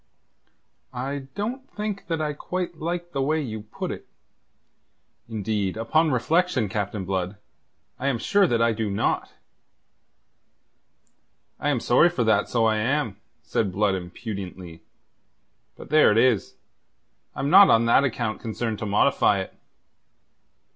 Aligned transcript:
"I 0.95 1.27
don't 1.35 1.69
think 1.69 2.07
that 2.07 2.19
I 2.19 2.33
quite 2.33 2.79
like 2.79 3.11
the 3.11 3.21
way 3.21 3.39
you 3.39 3.61
put 3.61 3.91
it. 3.91 4.07
Indeed, 5.29 5.77
upon 5.77 6.09
reflection, 6.09 6.69
Captain 6.69 7.05
Blood, 7.05 7.37
I 7.99 8.07
am 8.07 8.17
sure 8.17 8.47
that 8.47 8.63
I 8.63 8.71
do 8.71 8.89
not." 8.89 9.33
"I 11.59 11.69
am 11.69 11.79
sorry 11.79 12.09
for 12.09 12.23
that, 12.23 12.49
so 12.49 12.65
I 12.65 12.77
am," 12.77 13.17
said 13.43 13.71
Blood 13.71 13.93
impudently. 13.93 14.81
"But 15.77 15.91
there 15.91 16.11
it 16.11 16.17
is. 16.17 16.55
I'm 17.35 17.51
not 17.51 17.69
on 17.69 17.85
that 17.85 18.03
account 18.03 18.41
concerned 18.41 18.79
to 18.79 18.87
modify 18.87 19.37
it." 19.37 19.53